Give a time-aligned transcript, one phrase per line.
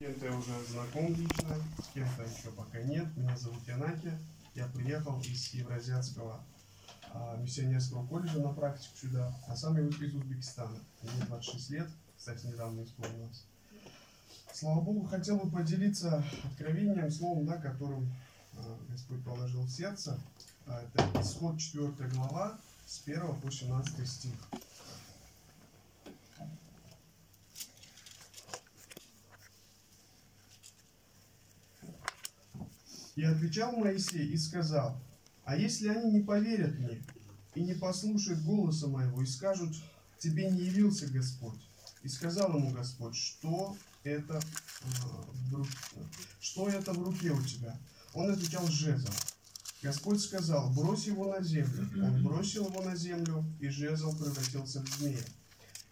[0.00, 3.14] кем-то я уже знаком лично, с кем-то еще пока нет.
[3.18, 4.10] Меня зовут Янаки.
[4.54, 6.40] Я приехал из Евразиатского
[7.12, 10.78] а, миссионерского колледжа на практику сюда, а сам я из Узбекистана.
[11.02, 13.44] Мне 26 лет, кстати, недавно исполнилось.
[14.54, 18.10] Слава Богу, хотел бы поделиться откровением, словом, да, которым
[18.56, 20.18] а, Господь положил в сердце.
[20.66, 24.48] А, это исход 4 глава, с 1 по 17 стих.
[33.20, 34.98] И отвечал Моисей и сказал,
[35.44, 37.02] а если они не поверят мне
[37.54, 39.76] и не послушают голоса моего и скажут,
[40.18, 41.60] тебе не явился Господь?
[42.02, 44.86] И сказал ему Господь, что это, э,
[45.50, 45.66] в
[46.40, 47.78] что это в руке у тебя?
[48.14, 49.12] Он отвечал, жезл.
[49.82, 51.90] Господь сказал, брось его на землю.
[52.02, 55.20] Он бросил его на землю, и жезл превратился в змея.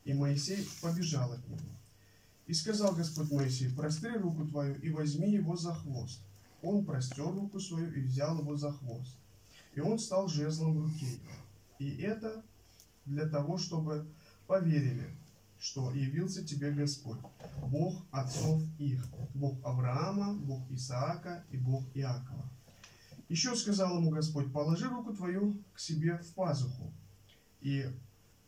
[0.04, 1.76] И Моисей побежал от него.
[2.46, 6.22] И сказал Господь Моисей, простри руку твою и возьми его за хвост.
[6.62, 9.16] Он простер руку свою и взял его за хвост.
[9.74, 11.18] И он стал жезлом в руке.
[11.78, 12.42] И это
[13.06, 14.06] для того, чтобы
[14.46, 15.08] поверили,
[15.58, 17.18] что явился тебе Господь,
[17.62, 22.48] Бог отцов их, Бог Авраама, Бог Исаака и Бог Иакова.
[23.28, 26.92] Еще сказал ему Господь, положи руку твою к себе в пазуху.
[27.60, 27.84] И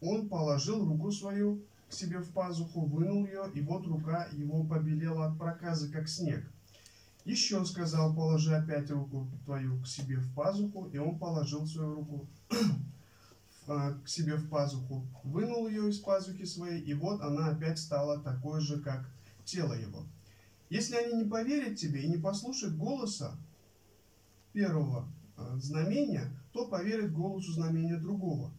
[0.01, 5.27] он положил руку свою к себе в пазуху, вынул ее, и вот рука его побелела
[5.27, 6.45] от проказа, как снег.
[7.25, 12.27] Еще сказал, положи опять руку твою к себе в пазуху, и он положил свою руку
[13.67, 18.21] а, к себе в пазуху, вынул ее из пазухи своей, и вот она опять стала
[18.21, 19.07] такой же, как
[19.45, 20.07] тело его.
[20.71, 23.37] Если они не поверят тебе и не послушают голоса
[24.53, 28.51] первого а, знамения, то поверят голосу знамения другого.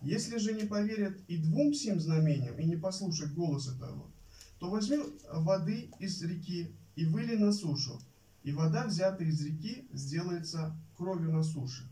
[0.00, 4.10] Если же не поверят и двум сим знамениям и не послушают голоса того,
[4.58, 4.98] то возьми
[5.30, 8.00] воды из реки и выли на сушу,
[8.42, 11.88] и вода, взятая из реки, сделается кровью на суше.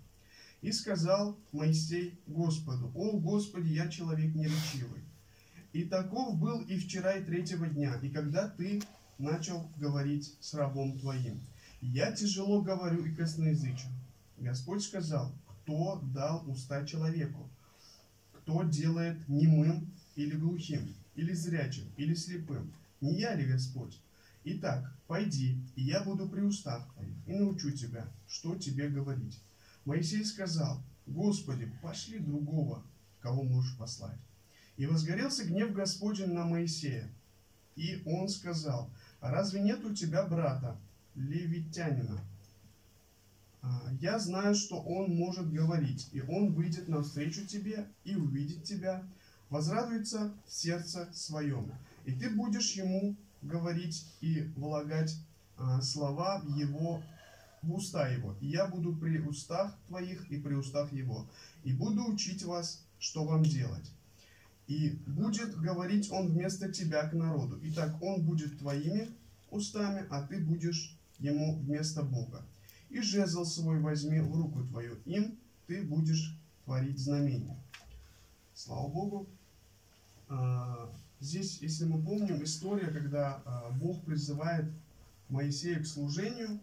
[0.63, 5.03] И сказал Моисей Господу, «О, Господи, я человек неречивый».
[5.73, 8.83] И таков был и вчера, и третьего дня, и когда ты
[9.21, 11.41] начал говорить с рабом твоим.
[11.81, 13.91] Я тяжело говорю и косноязычен.
[14.39, 17.49] Господь сказал, кто дал уста человеку?
[18.33, 22.73] Кто делает немым или глухим, или зрячим, или слепым?
[23.01, 24.01] Не я ли Господь?
[24.45, 29.39] Итак, пойди, и я буду при устах твоих, и научу тебя, что тебе говорить.
[29.85, 32.83] Моисей сказал, Господи, пошли другого,
[33.21, 34.19] кого можешь послать.
[34.77, 37.11] И возгорелся гнев Господень на Моисея.
[37.77, 38.91] И он сказал,
[39.21, 40.79] «А разве нет у тебя брата,
[41.15, 42.21] левитянина?
[43.63, 49.07] А, Я знаю, что он может говорить, и он выйдет навстречу тебе и увидит тебя,
[49.51, 51.71] возрадуется в сердце своем.
[52.07, 55.17] И ты будешь ему говорить и влагать
[55.57, 57.03] а, слова в его
[57.63, 61.29] в уста его, и я буду при устах твоих и при устах его,
[61.63, 63.91] и буду учить вас, что вам делать.
[64.67, 67.59] И будет говорить он вместо тебя к народу.
[67.65, 69.11] Итак, он будет твоими
[69.51, 72.43] устами, а ты будешь ему вместо Бога.
[72.89, 76.35] И жезл свой возьми в руку твою, им ты будешь
[76.65, 77.57] творить знамения.
[78.55, 79.27] Слава Богу.
[81.21, 84.65] Здесь, если мы помним, история, когда а, Бог призывает
[85.29, 86.59] Моисея к служению.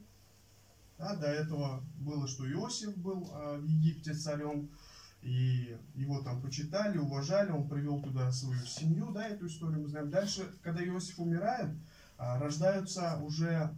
[0.98, 4.68] Да, до этого было, что Иосиф был а, в Египте царем,
[5.22, 10.10] и его там почитали, уважали, он привел туда свою семью, да, эту историю мы знаем.
[10.10, 11.70] Дальше, когда Иосиф умирает,
[12.18, 13.72] а, рождаются уже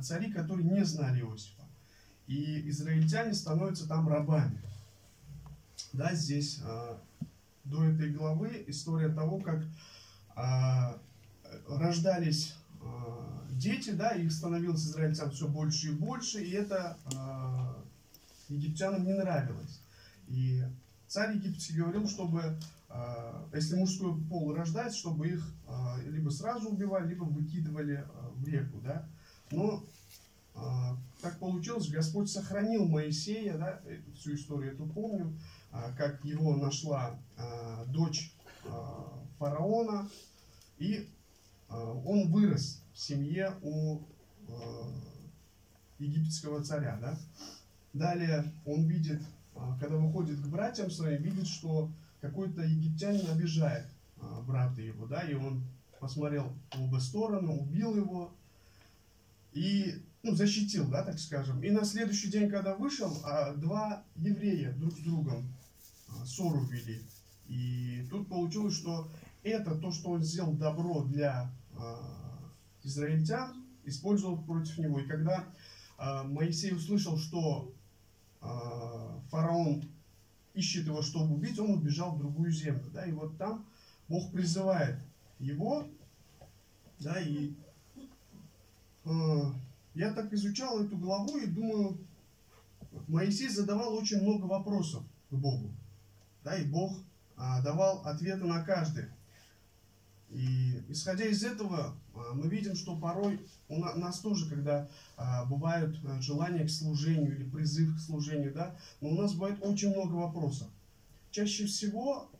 [0.00, 1.64] цари, которые не знали Иосифа.
[2.26, 4.58] И израильтяне становятся там рабами.
[5.92, 6.62] Да, здесь
[7.64, 9.62] до этой главы история того, как
[11.68, 17.82] рождались а, дети, да, их становилось израильтян все больше и больше, и это а,
[18.48, 19.80] египтянам не нравилось.
[20.28, 20.62] И
[21.06, 22.58] царь египетский говорил, чтобы,
[22.88, 28.46] а, если мужской пол рождается, чтобы их а, либо сразу убивали, либо выкидывали а, в
[28.46, 29.06] реку, да.
[29.50, 29.84] Но
[30.54, 35.32] а, так получилось, Господь сохранил Моисея, да, э, всю историю эту помню,
[35.70, 38.32] а, как его нашла а, дочь
[38.64, 40.08] а, фараона,
[40.78, 41.08] и
[41.68, 44.00] а, он вырос в семье у
[44.48, 44.92] а,
[45.98, 47.18] египетского царя, да.
[47.92, 49.22] Далее он видит,
[49.54, 51.90] а, когда выходит к братьям своим, видит, что
[52.20, 53.86] какой-то египтянин обижает
[54.46, 55.62] брата его, да, и он
[56.00, 58.32] посмотрел в оба стороны, убил его
[59.52, 61.62] и ну, защитил, да, так скажем.
[61.62, 65.46] И на следующий день, когда вышел, а, два еврея друг с другом
[66.24, 67.02] ссору вели.
[67.48, 69.08] И тут получилось, что
[69.42, 72.14] это то, что он сделал добро для а,
[72.82, 75.00] израильтян, использовал против него.
[75.00, 75.44] И когда
[75.98, 77.72] э, Моисей услышал, что
[78.40, 78.46] э,
[79.30, 79.84] фараон
[80.54, 82.84] ищет его, чтобы убить, он убежал в другую землю.
[82.92, 83.66] Да, и вот там
[84.08, 84.98] Бог призывает
[85.38, 85.86] его,
[87.00, 87.54] да, и
[89.04, 89.40] э,
[89.94, 91.98] я так изучал эту главу и думаю,
[93.08, 95.70] Моисей задавал очень много вопросов к Богу,
[96.44, 96.96] да, и Бог
[97.62, 99.06] давал ответы на каждый.
[100.34, 105.96] И исходя из этого, а, мы видим, что порой у нас тоже, когда а, бывают
[106.04, 110.14] а, желания к служению или призыв к служению, да, но у нас бывает очень много
[110.14, 110.68] вопросов.
[111.30, 112.30] Чаще всего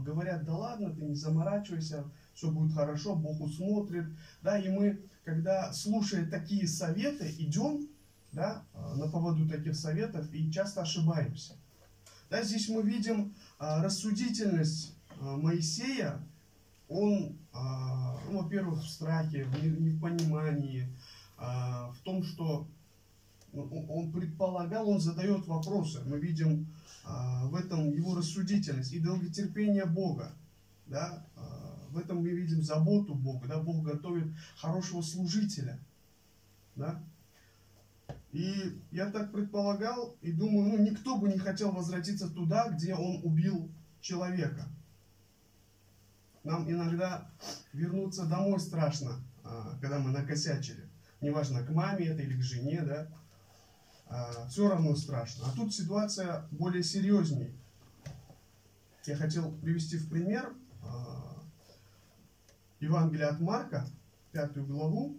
[0.00, 2.04] говорят, да ладно, ты не заморачивайся,
[2.34, 4.06] все будет хорошо, Бог усмотрит.
[4.42, 7.86] Да, и мы, когда слушая такие советы, идем
[8.32, 8.64] да,
[8.96, 11.54] на поводу таких советов и часто ошибаемся.
[12.30, 16.22] Да, здесь мы видим рассудительность Моисея,
[16.88, 20.88] он, а, ну, во-первых, в страхе, в непонимании,
[21.36, 22.66] а, в том, что
[23.52, 26.02] он предполагал, он задает вопросы.
[26.04, 26.66] Мы видим
[27.04, 30.32] а, в этом его рассудительность и долготерпение Бога.
[30.86, 31.24] Да?
[31.90, 33.48] В этом мы видим заботу Бога.
[33.48, 33.58] Да?
[33.58, 34.26] Бог готовит
[34.56, 35.78] хорошего служителя.
[36.76, 37.02] Да?
[38.32, 43.22] И я так предполагал и думаю, ну никто бы не хотел возвратиться туда, где он
[43.24, 43.70] убил
[44.00, 44.68] человека.
[46.44, 47.30] Нам иногда
[47.72, 50.88] вернуться домой страшно, а, когда мы накосячили.
[51.20, 53.08] Неважно, к маме это или к жене, да.
[54.08, 55.46] А, Все равно страшно.
[55.46, 57.52] А тут ситуация более серьезней.
[59.06, 61.42] Я хотел привести в пример а,
[62.80, 63.86] Евангелие от Марка,
[64.32, 65.16] пятую главу,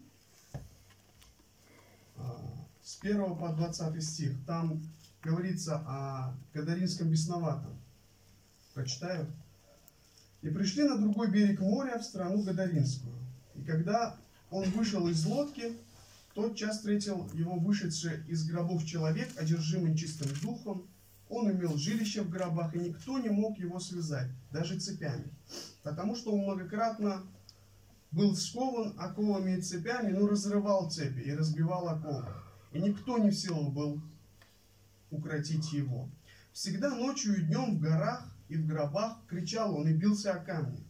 [2.90, 4.32] с 1 по 20 стих.
[4.48, 4.82] Там
[5.22, 7.80] говорится о Гадаринском бесноватом.
[8.74, 9.32] Прочитаю.
[10.42, 13.14] И пришли на другой берег моря, в страну Гадаринскую.
[13.54, 14.18] И когда
[14.50, 15.78] он вышел из лодки,
[16.34, 20.88] тот час встретил его вышедший из гробов человек, одержимый чистым духом.
[21.30, 25.32] Он имел жилище в гробах, и никто не мог его связать, даже цепями.
[25.84, 27.22] Потому что он многократно
[28.10, 32.26] был скован оковами и цепями, но разрывал цепи и разбивал оковы.
[32.72, 34.02] И никто не в силах был
[35.12, 36.10] укротить его.
[36.54, 40.84] Всегда ночью и днем в горах и в гробах, кричал он и бился о камни.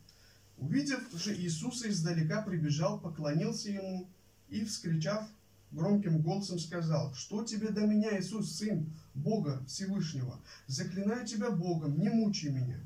[0.58, 4.10] Увидев же Иисуса издалека, прибежал, поклонился ему
[4.50, 5.28] и, вскричав
[5.72, 10.40] громким голосом, сказал, «Что тебе до меня, Иисус, Сын Бога Всевышнего?
[10.68, 12.80] Заклинаю тебя Богом, не мучай меня».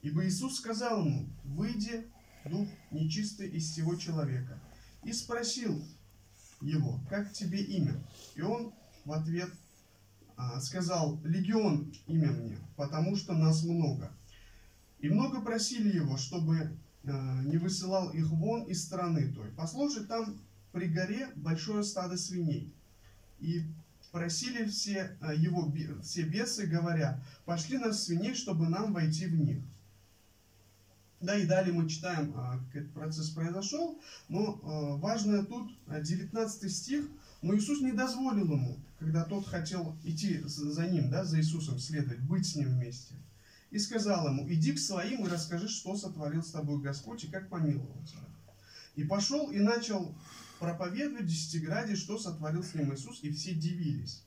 [0.00, 2.06] Ибо Иисус сказал ему, «Выйди,
[2.46, 4.58] дух нечистый из всего человека».
[5.02, 5.84] И спросил
[6.64, 7.94] его, «Как тебе имя?»
[8.34, 8.72] И он
[9.04, 9.50] в ответ
[10.36, 14.12] а, сказал, легион имя мне, потому что нас много.
[14.98, 19.50] И много просили его, чтобы а, не высылал их вон из страны той.
[19.52, 20.40] Послушай, там
[20.72, 22.74] при горе большое стадо свиней.
[23.38, 23.62] И
[24.10, 25.72] просили все а, его
[26.02, 29.62] все бесы, говоря, пошли нас свиней, чтобы нам войти в них.
[31.24, 37.06] Да, и далее мы читаем, как этот процесс произошел, но важное тут 19 стих,
[37.42, 42.20] но Иисус не дозволил ему когда тот хотел идти за ним, да, за Иисусом следовать,
[42.20, 43.14] быть с ним вместе.
[43.70, 47.50] И сказал ему, иди к своим и расскажи, что сотворил с тобой Господь и как
[47.50, 48.22] помиловал тебя.
[48.94, 50.14] И пошел и начал
[50.58, 54.22] проповедовать в Десятиграде, что сотворил с ним Иисус, и все дивились.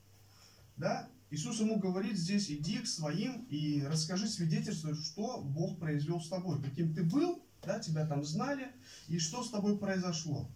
[0.76, 1.10] Да?
[1.30, 6.62] Иисус ему говорит здесь, иди к своим и расскажи свидетельство, что Бог произвел с тобой,
[6.62, 8.72] каким ты был, да, тебя там знали,
[9.10, 10.50] и что с тобой произошло.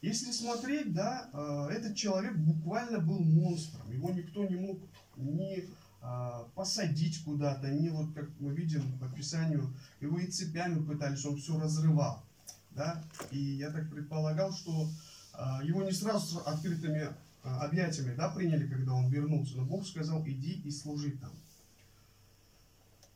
[0.00, 3.90] Если смотреть, да, э, этот человек буквально был монстром.
[3.90, 4.78] Его никто не мог
[5.16, 5.68] ни
[6.04, 11.36] а, посадить куда-то, ни вот как мы видим по описанию, его и цепями пытались, он
[11.36, 12.24] все разрывал.
[12.72, 13.04] Да?
[13.30, 14.88] И я так предполагал, что
[15.32, 19.56] а, его не сразу с открытыми объятиями да, приняли, когда он вернулся.
[19.56, 21.18] Но Бог сказал, иди и служи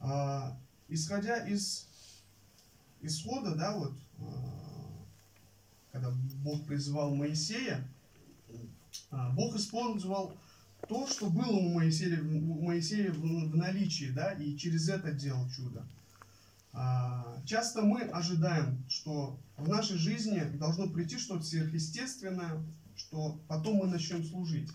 [0.00, 0.56] там.
[0.88, 1.88] Исходя из
[3.00, 3.92] исхода, да, вот,
[5.92, 6.10] когда
[6.42, 7.88] Бог призывал Моисея,
[9.10, 10.36] а, Бог использовал
[10.88, 15.86] то, что было у Моисея, у Моисея в наличии, да, и через это делал чудо.
[16.72, 22.62] А, часто мы ожидаем, что в нашей жизни должно прийти что-то сверхъестественное,
[22.96, 24.70] что потом мы начнем служить.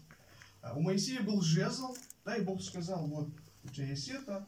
[0.61, 3.29] А, у Моисея был жезл, да, и Бог сказал, вот,
[3.63, 4.47] у тебя есть это,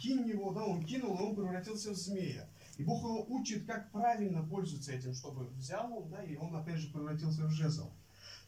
[0.00, 2.48] кинь его, да, он кинул, и он превратился в змея.
[2.76, 6.78] И Бог его учит, как правильно пользоваться этим, чтобы взял он, да, и он опять
[6.78, 7.90] же превратился в жезл.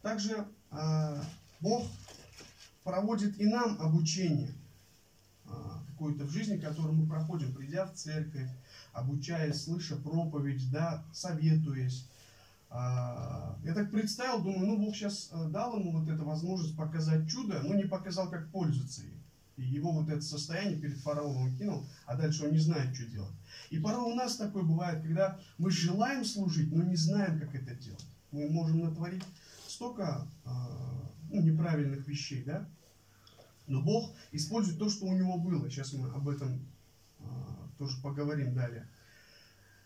[0.02, 1.22] Также э,
[1.60, 1.86] Бог
[2.84, 4.54] проводит и нам обучение
[5.46, 5.50] э,
[5.90, 8.50] какое-то в жизни, которое мы проходим, придя в церковь,
[8.92, 12.06] обучаясь, слыша проповедь, да, советуясь.
[12.70, 17.74] Я так представил, думаю, ну Бог сейчас дал ему вот эту возможность показать чудо, но
[17.74, 19.18] не показал, как пользоваться им.
[19.58, 23.34] И его вот это состояние перед фараоном кинул, а дальше он не знает, что делать.
[23.70, 27.74] И порой у нас такое бывает, когда мы желаем служить, но не знаем, как это
[27.74, 28.06] делать.
[28.30, 29.24] Мы можем натворить
[29.66, 30.48] столько э,
[31.30, 32.68] ну, неправильных вещей, да?
[33.66, 35.68] Но Бог использует то, что у него было.
[35.68, 36.60] Сейчас мы об этом
[37.18, 37.24] э,
[37.78, 38.88] тоже поговорим далее.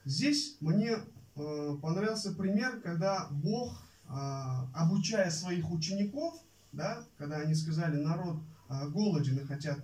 [0.04, 4.12] Здесь мне э, понравился пример, когда Бог, э,
[4.74, 6.34] обучая своих учеников,
[6.72, 9.78] да, когда они сказали, народ э, голоден и хотят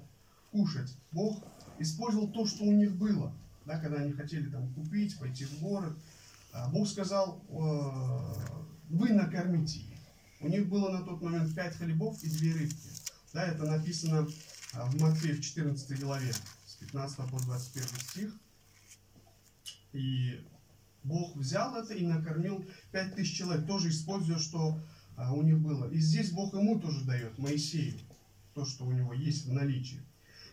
[0.52, 1.43] кушать, Бог
[1.78, 3.33] использовал то, что у них было.
[3.64, 5.95] Да, когда они хотели там купить, пойти в город,
[6.73, 9.99] Бог сказал, вы накормите их.
[10.40, 12.88] У них было на тот момент пять хлебов и две рыбки.
[13.35, 14.26] Да, это написано
[14.73, 16.33] в Матфея в 14 главе,
[16.67, 18.35] с 15 по 21 стих.
[19.93, 20.43] И
[21.05, 24.78] Бог взял это и накормил пять тысяч человек, тоже используя, что
[25.17, 25.90] а, у них было.
[25.90, 27.99] И здесь Бог ему тоже дает, Моисею,
[28.55, 30.00] то, что у него есть в наличии.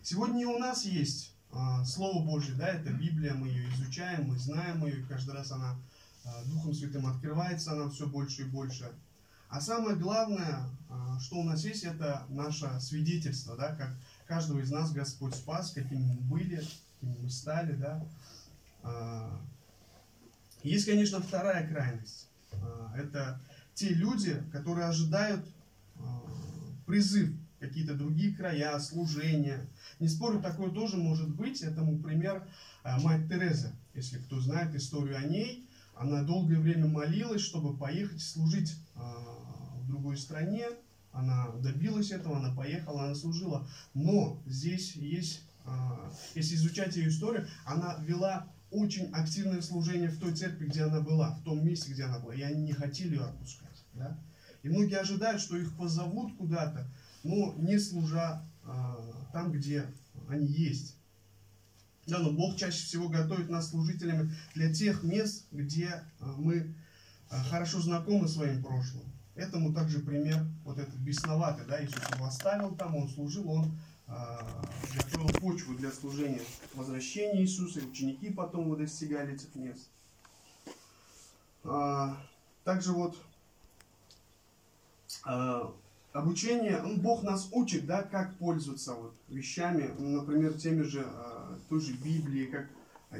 [0.02, 4.38] Сегодня и у нас есть а, Слово Божье, да, это Библия, мы ее изучаем, мы
[4.38, 5.76] знаем ее, и каждый раз она
[6.24, 8.90] а, Духом Святым открывается, она все больше и больше.
[9.48, 10.64] А самое главное,
[11.20, 16.02] что у нас есть, это наше свидетельство, да, как каждого из нас Господь спас, какими
[16.02, 18.04] мы были, какими мы стали, да.
[20.66, 22.28] А, есть, конечно, вторая крайность.
[22.52, 23.40] А, это
[23.74, 25.46] те люди, которые ожидают
[26.86, 27.30] призыв
[27.60, 29.66] какие-то другие края, служения.
[30.00, 31.62] Не спорю, такое тоже может быть.
[31.62, 32.46] Этому пример
[32.84, 33.72] мать Тереза.
[33.94, 40.16] Если кто знает историю о ней, она долгое время молилась, чтобы поехать служить в другой
[40.16, 40.66] стране.
[41.12, 43.66] Она добилась этого, она поехала, она служила.
[43.94, 45.42] Но здесь есть,
[46.34, 48.46] если изучать ее историю, она вела
[48.76, 52.34] очень активное служение в той церкви, где она была, в том месте, где она была,
[52.34, 53.84] и они не хотели ее отпускать.
[53.94, 54.18] Да?
[54.62, 56.86] И многие ожидают, что их позовут куда-то,
[57.22, 59.86] но не служа а, там, где
[60.28, 60.96] они есть.
[62.06, 66.74] Да, но Бог чаще всего готовит нас служителями для тех мест, где а, мы
[67.30, 69.04] а, хорошо знакомы своим прошлым.
[69.34, 75.28] Этому также пример вот этот бесноватый, да, Иисус его оставил там, он служил, он готовил
[75.40, 76.42] почву для служения
[76.74, 79.88] возвращения Иисуса, и ученики потом его достигали этих мест.
[81.64, 82.16] А,
[82.64, 83.16] также вот
[85.24, 85.74] а,
[86.12, 91.58] обучение, ну, Бог нас учит, да, как пользоваться вот вещами, ну, например, теми же, а,
[91.68, 92.68] той же Библии, как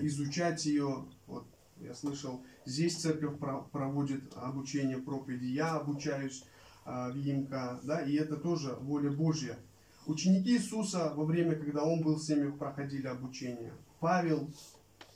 [0.03, 1.05] изучать ее.
[1.27, 1.45] Вот,
[1.79, 3.39] я слышал, здесь церковь
[3.73, 6.45] проводит обучение проповеди, я обучаюсь
[6.85, 7.51] в ЕМК,
[7.83, 9.59] да, и это тоже воля Божья.
[10.07, 13.73] Ученики Иисуса во время, когда Он был с ними, проходили обучение.
[13.99, 14.49] Павел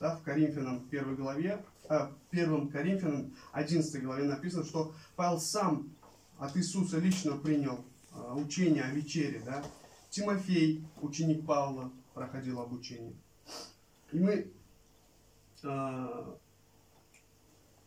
[0.00, 5.88] да, в Коринфянам 1 главе, э, 1 Коринфянам 11 главе написано, что Павел сам
[6.38, 9.40] от Иисуса лично принял э, учение о вечере.
[9.46, 9.62] Да?
[10.08, 13.14] Тимофей, ученик Павла, проходил обучение.
[14.10, 14.50] И мы,
[15.62, 16.34] э,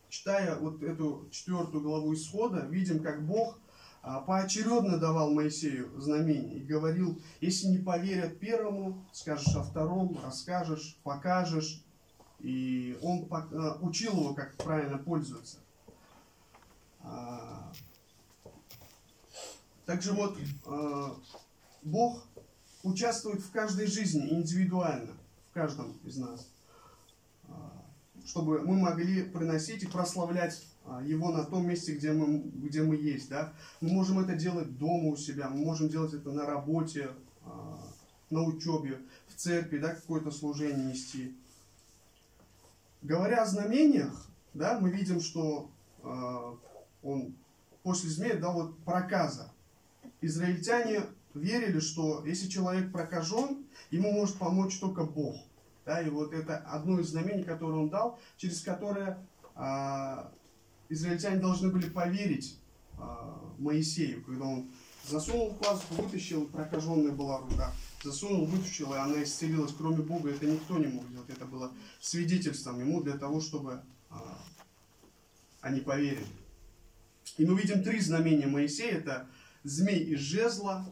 [0.08, 3.63] читая вот эту четвертую главу исхода, видим, как Бог а,
[4.04, 11.82] поочередно давал Моисею знамения и говорил, если не поверят первому, скажешь о втором, расскажешь, покажешь.
[12.40, 15.60] И он а, учил его, как правильно пользоваться.
[17.00, 17.72] А,
[19.86, 20.38] также вот
[21.82, 22.26] Бог
[22.84, 25.14] участвует в каждой жизни индивидуально,
[25.50, 26.50] в каждом из нас,
[28.26, 30.73] чтобы мы могли приносить и прославлять а,
[31.04, 33.30] его на том месте, где мы, где мы есть.
[33.30, 33.54] Да?
[33.82, 37.12] Мы можем это делать дома у себя, мы можем делать это на работе,
[37.44, 37.80] а,
[38.30, 41.36] на учебе, в церкви, да, какое-то служение нести.
[43.02, 45.70] Говоря о знамениях, да, мы видим, что
[46.04, 46.56] э,
[47.04, 47.36] он
[47.84, 49.52] после змея дал вот проказа.
[50.22, 51.02] Израильтяне
[51.34, 55.36] верили, что если человек прокажен, ему может помочь только Бог.
[55.86, 59.20] Да, и вот это одно из знамений, которое он дал, через которое
[60.94, 62.58] израильтяне должны были поверить
[62.98, 64.72] а, Моисею, когда он
[65.08, 67.74] засунул пазуху, вытащил, прокаженная была рука,
[68.04, 72.80] засунул, вытащил, и она исцелилась, кроме Бога, это никто не мог сделать, это было свидетельством
[72.80, 74.40] ему для того, чтобы а,
[75.62, 76.26] они поверили.
[77.38, 79.28] И мы видим три знамения Моисея, это
[79.64, 80.86] змей из жезла,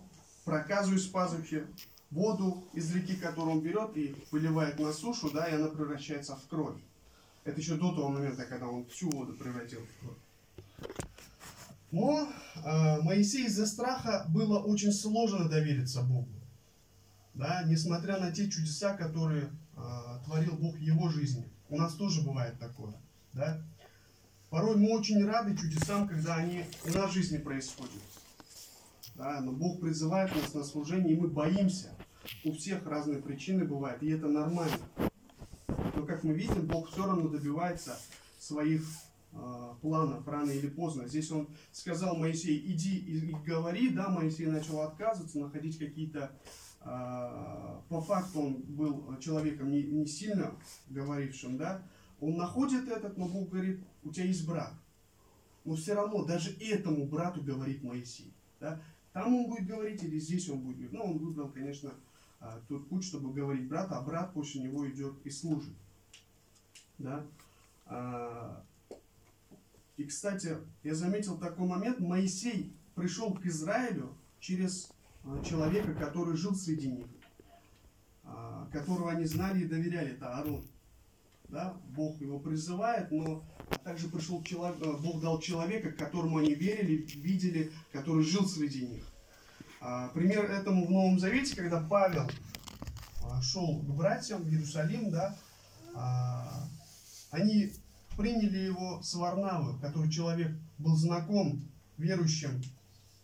[0.45, 1.65] проказу из пазухи,
[2.09, 6.47] воду из реки, которую он берет и выливает на сушу, да, и она превращается в
[6.47, 6.77] кровь.
[7.43, 10.15] Это еще до того момента, когда он всю воду превратил в.
[11.91, 16.29] Но э, Моисею из-за страха было очень сложно довериться Богу.
[17.33, 19.79] Да, несмотря на те чудеса, которые э,
[20.25, 21.45] творил Бог в его жизни.
[21.69, 22.93] У нас тоже бывает такое.
[23.33, 23.61] Да?
[24.49, 28.01] Порой мы очень рады чудесам, когда они в нашей жизни происходят.
[29.15, 31.89] Да, но Бог призывает нас на служение, и мы боимся.
[32.43, 34.77] У всех разные причины бывают, и это нормально.
[36.01, 37.95] Но как мы видим, Бог все равно добивается
[38.39, 38.81] своих
[39.33, 41.07] э, планов рано или поздно.
[41.07, 46.31] Здесь он сказал Моисей, иди и, и говори, да, Моисей начал отказываться, находить какие-то
[46.81, 50.55] э, по факту он был человеком не, не сильно
[50.89, 51.83] говорившим, да,
[52.19, 54.73] он находит этот, но Бог говорит, у тебя есть брат.
[55.65, 58.33] Но все равно даже этому брату говорит Моисей.
[58.59, 58.81] Да?
[59.13, 60.93] Там он будет говорить или здесь он будет говорить.
[60.93, 61.91] Ну, он выбрал, конечно,
[62.39, 65.75] а, тот путь, чтобы говорить брата, а брат после него идет и служит.
[67.01, 67.25] Да?
[67.85, 68.63] А,
[69.97, 71.99] и, кстати, я заметил такой момент.
[71.99, 74.91] Моисей пришел к Израилю через
[75.23, 77.07] а, человека, который жил среди них,
[78.71, 80.63] которого они знали и доверяли, это Аарон
[81.51, 83.43] да, Бог его призывает, но
[83.83, 89.03] также пришел человек, э, Бог дал человека, которому они верили, видели, который жил среди них.
[89.81, 92.29] А, пример этому в Новом Завете, когда Павел
[93.23, 95.37] а, шел к братьям в Иерусалим, да,
[95.93, 96.67] а,
[97.31, 97.73] они
[98.17, 101.61] приняли его с Варнавы, который человек был знаком
[101.97, 102.61] верующим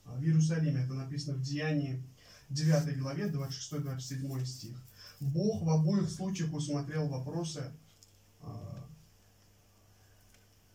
[0.06, 0.84] в Иерусалиме.
[0.84, 2.02] Это написано в Деянии
[2.50, 4.76] 9 главе, 26-27 стих.
[5.20, 7.72] Бог в обоих случаях усмотрел вопросы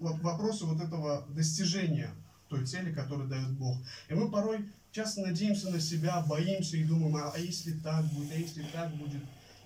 [0.03, 2.11] вопросы вот этого достижения
[2.49, 3.79] той цели, которую дает Бог.
[4.09, 8.33] И мы порой часто надеемся на себя, боимся и думаем, а, а если так будет,
[8.33, 9.23] а если так будет.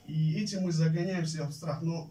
[0.07, 1.83] И этим мы загоняем себя в страх.
[1.83, 2.11] Но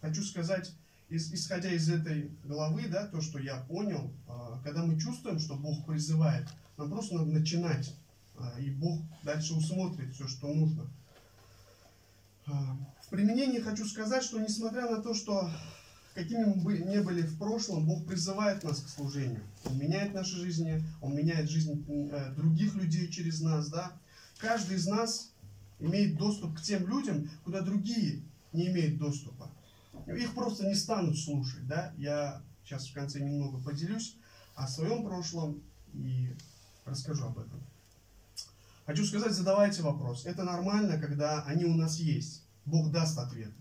[0.00, 0.72] хочу сказать,
[1.08, 5.86] исходя из этой главы, да, то, что я понял, а, когда мы чувствуем, что Бог
[5.86, 7.94] призывает, нам просто надо начинать.
[8.36, 10.86] А, и Бог дальше усмотрит все, что нужно.
[12.46, 15.50] В применении хочу сказать, что несмотря на то, что
[16.14, 19.42] какими мы не были в прошлом, Бог призывает нас к служению.
[19.64, 23.68] Он меняет наши жизни, Он меняет жизнь э, других людей через нас.
[23.68, 23.92] Да?
[24.38, 25.32] Каждый из нас
[25.80, 29.50] имеет доступ к тем людям, куда другие не имеют доступа.
[30.06, 31.66] Их просто не станут слушать.
[31.66, 31.92] Да?
[31.96, 34.16] Я сейчас в конце немного поделюсь
[34.54, 35.62] о своем прошлом
[35.92, 36.34] и
[36.84, 37.60] расскажу об этом.
[38.86, 40.26] Хочу сказать, задавайте вопрос.
[40.26, 42.42] Это нормально, когда они у нас есть.
[42.66, 43.54] Бог даст ответы.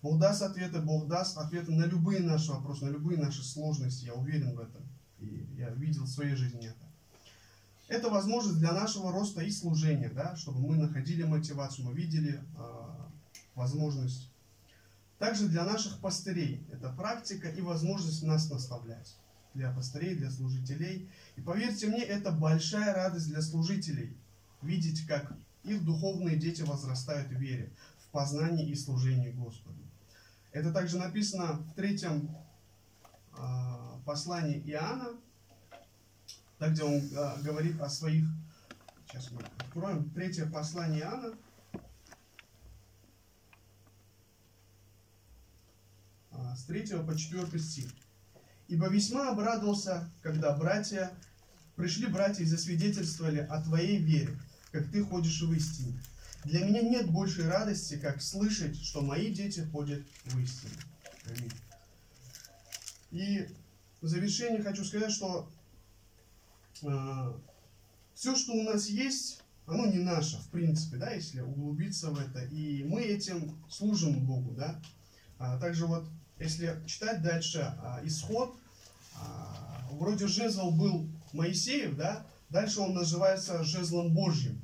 [0.00, 4.04] Бог даст ответы, Бог даст ответы на любые наши вопросы, на любые наши сложности.
[4.06, 4.82] Я уверен в этом.
[5.18, 6.92] И я видел в своей жизни это.
[7.88, 12.72] Это возможность для нашего роста и служения, да, чтобы мы находили мотивацию, мы видели э,
[13.54, 14.31] возможность.
[15.22, 19.14] Также для наших пастырей это практика и возможность нас наставлять.
[19.54, 21.08] Для пастырей, для служителей.
[21.36, 24.16] И поверьте мне, это большая радость для служителей.
[24.62, 25.32] Видеть, как
[25.62, 29.78] их духовные дети возрастают в вере, в познании и служении Господу.
[30.50, 32.28] Это также написано в третьем
[33.38, 35.10] э, послании Иоанна,
[36.58, 38.24] да, где он э, говорит о своих...
[39.06, 40.10] Сейчас мы откроем.
[40.10, 41.36] Третье послание Иоанна.
[46.32, 47.90] Э, с 3 по 4 стих.
[48.68, 51.12] «Ибо весьма обрадовался, когда братья,
[51.76, 54.38] пришли братья и засвидетельствовали о твоей вере,
[54.70, 56.00] как ты ходишь в истине,
[56.44, 60.72] для меня нет большей радости, как слышать, что мои дети ходят в истине.
[61.26, 61.52] Аминь.
[63.12, 63.48] И
[64.00, 65.48] в завершение хочу сказать, что
[66.82, 67.32] э,
[68.14, 72.44] все, что у нас есть, оно не наше, в принципе, да, если углубиться в это.
[72.46, 74.80] И мы этим служим Богу, да.
[75.38, 76.04] А также вот,
[76.42, 78.56] если читать дальше а, исход,
[79.16, 84.62] а, вроде жезл был Моисеев, да, дальше он называется жезлом Божьим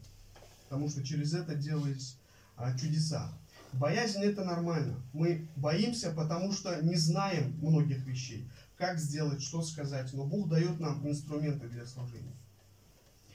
[0.68, 2.16] потому что через это делались
[2.56, 3.32] а, чудеса.
[3.72, 5.02] Боязнь это нормально.
[5.12, 8.48] Мы боимся, потому что не знаем многих вещей.
[8.76, 10.12] Как сделать, что сказать.
[10.12, 12.36] Но Бог дает нам инструменты для служения.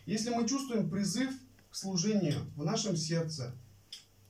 [0.06, 1.34] Если мы чувствуем призыв
[1.72, 3.52] к служению в нашем сердце,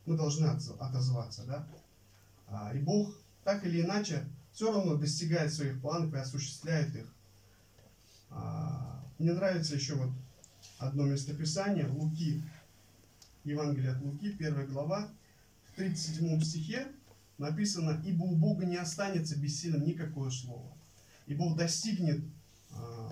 [0.06, 2.72] мы должны отозваться, да?
[2.74, 7.14] И Бог так или иначе все равно достигает своих планов и осуществляет их.
[8.30, 10.12] А, мне нравится еще вот
[10.78, 12.44] одно местописание, Луки
[13.44, 15.10] Евангелие от Луки, 1 глава,
[15.68, 16.88] в 37 стихе
[17.38, 20.72] написано, «Ибо у Бога не останется бессильным никакое слово,
[21.28, 22.24] и Бог достигнет
[22.72, 23.12] а,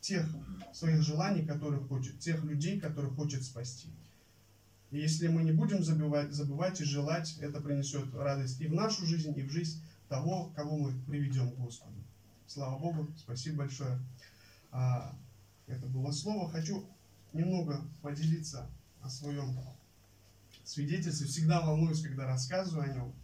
[0.00, 0.26] тех
[0.72, 3.88] своих желаний, которых хочет, тех людей, которых хочет спасти.
[4.90, 9.04] И если мы не будем забывать, забывать и желать, это принесет радость и в нашу
[9.06, 11.94] жизнь, и в жизнь того, кого мы приведем к Господу.
[12.46, 14.00] Слава Богу, спасибо большое.
[14.70, 15.14] А,
[15.66, 16.50] это было слово.
[16.50, 16.88] Хочу
[17.34, 18.70] немного поделиться
[19.02, 19.54] о своем
[20.64, 21.26] свидетельстве.
[21.26, 23.14] Всегда волнуюсь, когда рассказываю о нем.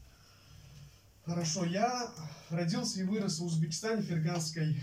[1.24, 2.12] Хорошо, я
[2.50, 4.77] родился и вырос в Узбекистане, в Ферганской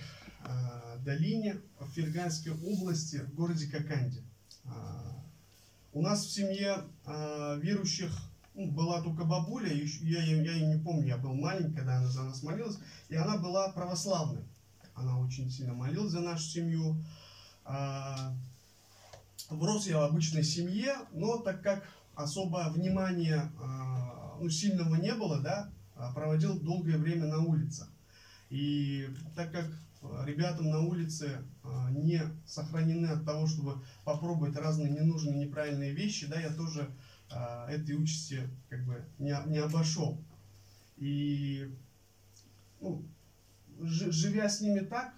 [0.44, 4.24] э, долине, в Ферганской области, в городе Коканде.
[4.65, 5.11] А,
[5.93, 8.12] у нас в семье э, верующих
[8.54, 12.23] ну, была только бабуля, я, я, я не помню, я был маленький, когда она за
[12.23, 12.77] нас молилась,
[13.10, 14.43] и она была православной.
[14.93, 16.97] Она очень сильно молилась за нашу семью.
[17.63, 18.36] А,
[19.49, 21.84] Врос я в обычной семье, но так как
[22.15, 25.69] особо внимания а, ну, сильного не было, да,
[26.13, 27.88] проводил долгое время на улице.
[28.49, 29.65] И так как
[30.25, 36.39] ребятам на улице а, не сохранены от того, чтобы попробовать разные ненужные, неправильные вещи, да,
[36.39, 36.89] я тоже
[37.29, 40.19] а, этой участи как бы не, не обошел.
[40.97, 41.73] И
[42.79, 43.05] ну,
[43.79, 45.13] жи- живя с ними так,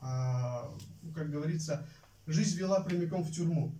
[0.00, 0.72] а,
[1.14, 1.86] как говорится,
[2.26, 3.74] жизнь вела прямиком в тюрьму.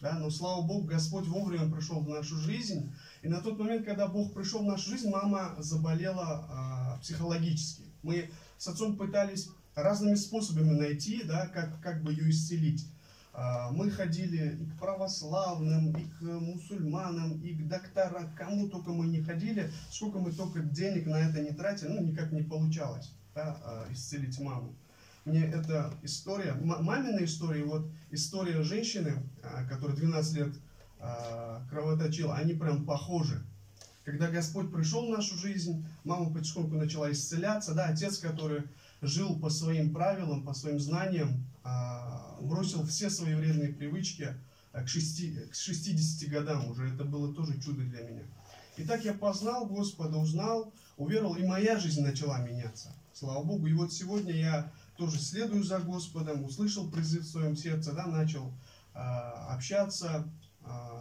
[0.00, 0.18] Да?
[0.18, 2.92] Но слава Богу, Господь вовремя пришел в нашу жизнь.
[3.22, 7.84] И на тот момент, когда Бог пришел в нашу жизнь, мама заболела а, психологически.
[8.02, 12.86] Мы с отцом пытались разными способами найти, да, как, как бы ее исцелить.
[13.32, 19.06] А, Мы ходили и к православным, и к мусульманам, и к докторам, кому только мы
[19.06, 23.56] не ходили, сколько мы только денег на это не тратили, ну никак не получалось да,
[23.64, 24.74] а, исцелить маму.
[25.24, 30.54] Мне эта история, мамина история, вот история женщины, а, которая 12 лет
[31.68, 33.44] кровоточила, они прям похожи.
[34.04, 38.62] Когда Господь пришел в нашу жизнь, мама потихоньку начала исцеляться, да, отец, который
[39.06, 44.34] жил по своим правилам, по своим знаниям, а, бросил все свои вредные привычки
[44.72, 46.92] а, к, шести- к 60 годам уже.
[46.92, 48.22] Это было тоже чудо для меня.
[48.76, 52.92] И так я познал Господа, узнал, уверовал, и моя жизнь начала меняться.
[53.12, 53.66] Слава Богу.
[53.66, 58.52] И вот сегодня я тоже следую за Господом, услышал призыв в своем сердце, да, начал
[58.94, 60.28] а, общаться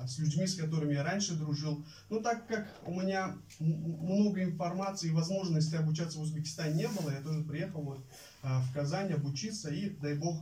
[0.07, 1.83] с людьми, с которыми я раньше дружил.
[2.09, 7.21] Но так как у меня много информации и возможности обучаться в Узбекистане не было, я
[7.21, 8.05] тоже приехал вот,
[8.41, 10.41] а, в Казань обучиться и, дай Бог,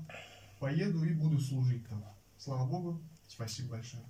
[0.59, 2.03] поеду и буду служить там.
[2.37, 3.01] Слава Богу.
[3.27, 4.03] Спасибо большое.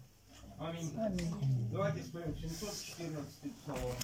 [0.57, 0.91] Аминь.
[0.97, 1.69] Аминь.
[1.71, 3.95] Давайте споем 714 псалом.